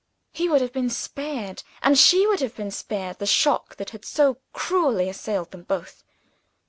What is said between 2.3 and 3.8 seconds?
have been spared, the shock